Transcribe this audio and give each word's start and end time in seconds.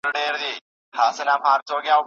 په 0.03 0.09
نڅا 0.09 0.11
نڅا 0.27 0.41
دې 0.43 0.49
لاس 0.97 1.15
کې 1.17 1.21
انار 1.23 1.39
واخیست 1.41 1.99